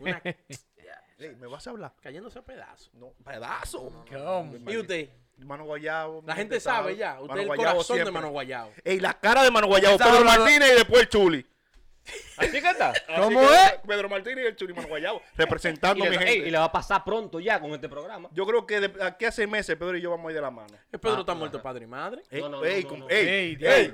[0.00, 0.22] Una,
[1.22, 1.92] Ey, ¿Me vas a hablar?
[2.00, 2.92] cayéndose a pedazos.
[2.94, 3.90] No, pedazo.
[4.10, 4.54] ¿Cómo?
[4.70, 5.08] ¿Y usted?
[5.38, 6.22] Mano Guayabo.
[6.26, 7.20] La gente sabe ya.
[7.20, 8.10] Usted es el Guayabo corazón de.
[8.10, 8.72] Mano Guayabo.
[8.84, 9.98] Ey, la cara de Mano Guayabo.
[9.98, 11.46] Pedro Martínez y después el Chuli.
[12.36, 12.92] ¿Así que está?
[13.16, 13.72] ¿Cómo que es?
[13.86, 15.22] Pedro Martínez y el Chuli Mano Guayabo.
[15.34, 16.48] Y Representando a mi le, ey, gente.
[16.48, 18.28] y le va a pasar pronto ya con este programa.
[18.32, 20.40] Yo creo que de aquí a seis meses Pedro y yo vamos a ir de
[20.42, 20.74] la mano.
[20.90, 22.22] El Pedro Ah, está muerto padre y madre.
[22.30, 23.08] Ey, No, no, ey, no, con- no.
[23.08, 23.88] ey, Ey, ey,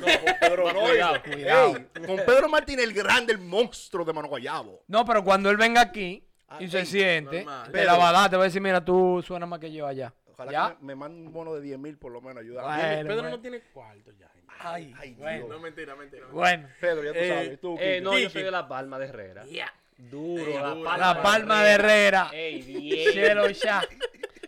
[0.00, 1.72] con Pedro Cuidado, cuidado.
[2.06, 4.82] con Pedro Martínez el grande, el monstruo de Mano Guayabo.
[4.86, 6.27] No, pero cuando él venga aquí
[6.60, 7.72] y se siente, normal.
[7.72, 9.86] te la va a dar, te va a decir, mira, tú suenas más que yo
[9.86, 10.12] allá.
[10.32, 10.68] Ojalá ¿Ya?
[10.70, 12.62] que me, me mande un bono de 10 mil por lo menos, ayuda.
[12.62, 13.08] Bueno.
[13.08, 13.30] Pedro bueno.
[13.30, 14.28] no tiene cuarto ya.
[14.28, 14.52] gente.
[14.60, 15.48] Ay, Ay, bueno.
[15.48, 16.26] No, mentira, mentira.
[16.30, 16.68] Bueno.
[16.80, 17.60] Pedro, ya tú Eh, sabes.
[17.60, 19.44] Tú, Eh, no, yo soy de La Palma de Herrera.
[19.46, 19.72] Ya.
[19.96, 20.84] Duro, Ey, la duro.
[20.84, 21.14] palma.
[21.14, 22.30] La palma de Herrera.
[22.32, 22.62] Ey,
[23.12, 23.52] bien.
[23.54, 23.82] Ya.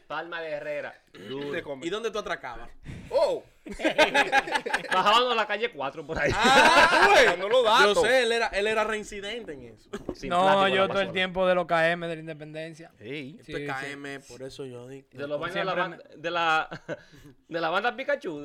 [0.06, 0.94] Palma de Herrera.
[1.28, 1.78] Duro.
[1.82, 2.70] ¿Y dónde tú atracabas?
[3.10, 3.42] Oh,
[4.92, 6.30] Bajábamos la calle 4 por ahí.
[6.34, 8.02] ah, no lo Yo datos.
[8.02, 9.88] sé, él era, él era reincidente en eso.
[10.14, 12.92] Sin No, yo todo el tiempo de los KM de la independencia.
[12.98, 15.08] Esto es Sí, KM, por eso yo digo.
[15.12, 16.68] De los vainas de la, banda, de la
[17.48, 18.40] de la banda Pikachu.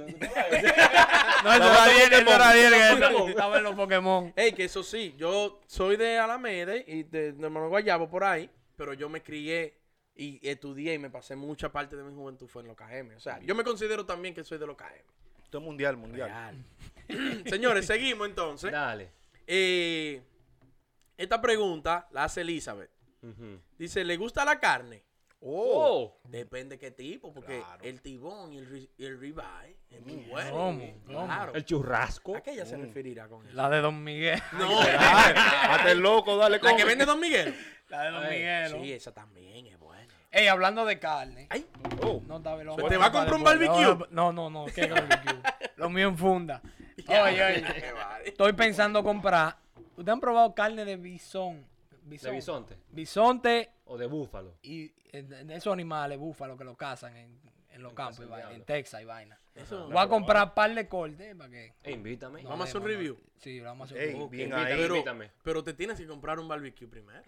[1.44, 3.30] No, eso era Diel, eso era Pokémon.
[3.30, 4.34] estaba en los Pokémon.
[4.36, 8.50] Ey, que eso sí, yo soy de Alameda y de, de Mano Guayabo por ahí,
[8.76, 9.78] pero yo me crié
[10.15, 13.15] y estudié y me pasé mucha parte de mi juventud fue en los KM.
[13.15, 14.86] O sea, yo me considero también que soy de los KM.
[15.43, 16.30] esto es mundial, mundial.
[17.08, 17.43] Real.
[17.49, 18.71] Señores, seguimos entonces.
[18.71, 19.12] Dale.
[19.47, 20.21] Eh,
[21.17, 22.91] esta pregunta la hace Elizabeth.
[23.78, 25.04] Dice, ¿le gusta la carne?
[25.41, 26.19] Oh.
[26.23, 27.84] Depende qué tipo, porque Claro.
[27.84, 30.80] el tibón y el, y el ribeye es muy bueno.
[31.06, 31.54] Claro.
[31.54, 32.36] El churrasco.
[32.36, 33.56] ¿A qué ella se referirá con eso?
[33.56, 34.41] La de Don Miguel.
[34.54, 36.75] No, Hazte el loco, dale la con.
[36.78, 37.56] que vende Don Miguel.
[37.89, 38.71] La de Don Miguel.
[38.82, 39.85] Sí, esa también es buena.
[40.36, 41.48] Ey, hablando de carne.
[41.50, 41.65] Ay,
[42.02, 44.08] Oh, No lo ¿Te va a comprar un barbecue?
[44.12, 44.65] No, no, no.
[44.65, 45.39] ¿Qué barbecue?
[45.78, 46.62] Lo mío en funda.
[47.08, 47.63] Oye, oye.
[48.26, 49.58] Estoy pensando comprar.
[49.95, 51.65] ¿Ustedes han probado carne de bisón?
[52.04, 52.78] De bisonte.
[52.91, 54.58] Bisonte O de búfalo.
[54.62, 58.52] y de esos animales, búfalos que lo cazan en, en los En campos, y vaina,
[58.52, 58.63] en.
[58.65, 59.39] Texas y vaina.
[59.54, 61.74] Eso, Voy a comprar par de cortes para que.
[61.86, 62.43] Invítame.
[62.43, 63.13] no Vamos a hacer un review.
[63.15, 63.32] no.
[63.38, 64.30] Sí, lo vamos a hacer un review.
[64.30, 64.71] bien invítame.
[64.74, 64.78] ahí.
[64.82, 65.32] pero, invítame.
[65.43, 67.24] pero te tienes que comprar un barbecue primero.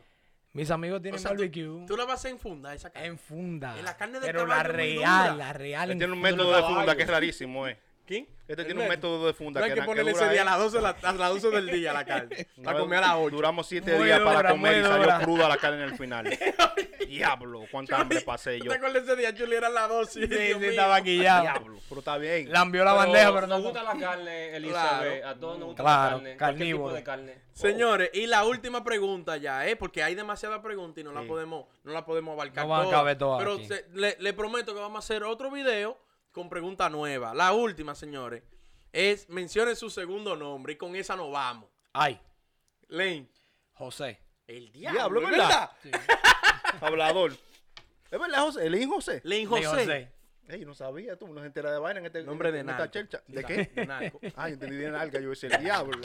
[0.54, 2.90] Mis amigos tienen O sea, tú, barbecue tú la vas a hacer en funda esa
[2.90, 3.08] carne.
[3.08, 3.78] en funda.
[3.78, 5.92] En la carne de pero la real, la real.
[5.92, 7.80] Él tiene un método de funda que es rarísimo, eh.
[8.08, 8.26] ¿Quién?
[8.48, 10.58] Este tiene un método de funda No hay que, ponerle ese día a es- las
[10.60, 12.48] 12, de la- a las 12 del día la carne.
[12.63, 13.36] Para No, comer a las 8.
[13.36, 15.20] Duramos siete Muy días dura, para comer y salió dura.
[15.20, 16.26] cruda la carne en el final.
[17.08, 18.70] Diablo, cuánta hambre pasé yo.
[18.72, 19.56] ¿Te acuerdas ese día, Chuli?
[19.56, 20.28] Era las 12.
[20.28, 21.41] Sí, sí, estaba quillado.
[21.41, 22.52] Diablo, pero está bien.
[22.52, 23.65] Lambió la bandeja, pero nos no.
[23.65, 25.24] gusta la carne, Elizabeth.
[25.26, 26.38] A todos nos gusta Claro, la carne.
[26.38, 26.93] Cualquier tipo carnívoro.
[26.96, 27.41] de carne.
[27.54, 29.76] Señores, y la última pregunta ya, ¿eh?
[29.76, 32.89] Porque hay demasiadas preguntas y no la podemos, no la podemos abarcar No van a
[32.91, 33.65] caber todas Pero aquí.
[33.67, 35.98] se- le, le prometo que vamos a hacer otro video
[36.38, 37.34] con pregunta nueva.
[37.34, 38.43] La última, señores,
[38.93, 41.67] es mencione su segundo nombre y con esa nos vamos.
[41.93, 42.19] Ay,
[42.89, 43.28] Lane,
[43.73, 44.19] José.
[44.45, 45.71] el diablo, Diablo, ¿es ¿verdad?
[45.84, 46.02] verdad?
[46.82, 47.32] Hablador.
[48.12, 48.67] ¿Es verdad, José?
[48.67, 49.21] ¿El hijo José?
[49.23, 50.12] Lane Lee José.
[50.50, 52.89] Ey, no sabía, tú no se entera de vaina en este Nombre de en esta
[52.89, 53.21] chelcha.
[53.28, 53.65] ¿De Sí, qué?
[53.76, 54.19] de narco.
[54.38, 56.00] Ah, yo entendí de nalga, yo decía el diablo.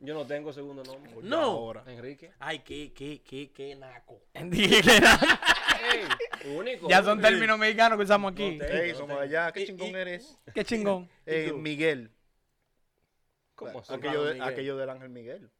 [0.00, 1.12] Yo no tengo segundo nombre.
[1.22, 1.40] No.
[1.42, 1.82] Ahora.
[1.86, 2.30] Enrique.
[2.38, 4.20] Ay, qué, qué, qué, qué naco.
[4.44, 5.18] Dije que era-
[5.92, 6.88] Ey, único.
[6.88, 8.56] ya son términos mexicanos que usamos aquí.
[8.56, 9.52] No te- Ey, somos de allá.
[9.52, 10.38] ¿Qué Y- chingón y- eres?
[10.54, 11.08] Qué chingón.
[11.26, 11.52] Eh?
[11.54, 12.10] Miguel.
[13.54, 13.92] ¿Cómo así?
[13.94, 15.50] Aquello, de- aquello del Ángel Miguel.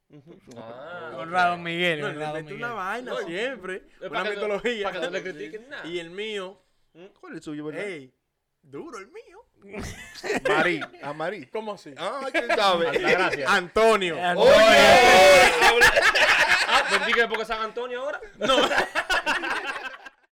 [0.56, 2.64] Ah, Honrado Miguel, No, honrado inventa Miguel.
[2.64, 3.76] una vaina siempre.
[3.76, 4.84] Es Una para que no- mitología.
[4.90, 5.86] para que no le critiquen nada.
[5.86, 6.60] Y el mío,
[7.20, 7.84] ¿Cuál es el suyo, verdad?
[7.86, 8.12] ey,
[8.62, 9.40] duro el mío.
[10.48, 10.80] Marí.
[11.02, 11.46] A Marí.
[11.46, 11.94] ¿Cómo así?
[11.96, 12.88] Ah, ¿quién sabe?
[13.46, 14.16] Antonio.
[14.22, 14.42] Antonio.
[14.42, 15.86] Oye.
[16.66, 18.20] Ah, Bendiga porque San Antonio ahora.
[18.38, 18.56] No,